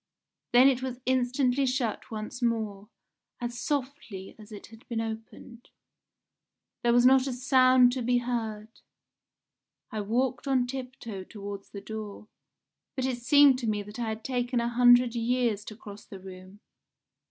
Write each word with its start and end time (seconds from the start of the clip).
Then 0.51 0.67
it 0.67 0.81
was 0.81 0.99
instantly 1.05 1.67
shut 1.67 2.09
once 2.09 2.41
more, 2.41 2.89
as 3.39 3.59
softly 3.59 4.35
as 4.39 4.51
it 4.51 4.65
had 4.71 4.87
been 4.87 4.99
opened. 4.99 5.69
There 6.81 6.91
was 6.91 7.05
not 7.05 7.27
a 7.27 7.33
sound 7.33 7.91
to 7.91 8.01
be 8.01 8.17
heard. 8.17 8.79
I 9.91 10.01
walked 10.01 10.47
on 10.47 10.65
tiptoe 10.65 11.23
towards 11.23 11.69
the 11.69 11.81
door, 11.81 12.27
but 12.95 13.05
it 13.05 13.19
seemed 13.19 13.59
to 13.59 13.67
me 13.67 13.83
that 13.83 13.99
I 13.99 14.09
had 14.09 14.23
taken 14.23 14.59
a 14.59 14.69
hundred 14.69 15.13
years 15.13 15.63
to 15.65 15.75
cross 15.75 16.03
the 16.03 16.17
room. 16.19 16.61